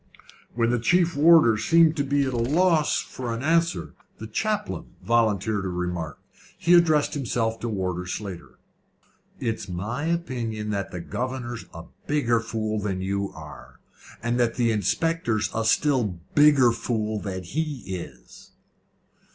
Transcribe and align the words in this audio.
When 0.55 0.71
the 0.71 0.79
chief 0.79 1.15
warder 1.15 1.59
seemed 1.59 1.99
at 1.99 2.09
a 2.11 2.35
loss 2.35 2.99
for 2.99 3.31
an 3.35 3.43
answer, 3.43 3.93
the 4.17 4.25
chaplain 4.25 4.95
volunteered 5.03 5.63
a 5.63 5.67
remark. 5.67 6.17
He 6.57 6.73
addressed 6.73 7.13
himself 7.13 7.59
to 7.59 7.69
Warder 7.69 8.07
Slater. 8.07 8.57
"It's 9.39 9.69
my 9.69 10.05
opinion 10.05 10.71
that 10.71 10.89
the 10.89 11.01
governor's 11.01 11.65
a 11.71 11.83
bigger 12.07 12.39
fool 12.39 12.79
than 12.79 13.01
you 13.03 13.31
are, 13.33 13.79
and 14.23 14.39
that 14.39 14.55
the 14.55 14.71
inspector's 14.71 15.51
a 15.53 15.63
still 15.63 16.17
bigger 16.33 16.71
fool 16.71 17.19
than 17.19 17.43
he 17.43 17.83
is." 17.85 18.53